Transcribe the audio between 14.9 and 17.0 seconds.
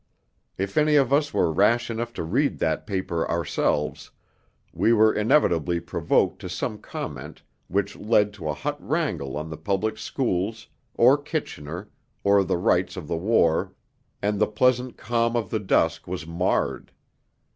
calm of the dusk was marred.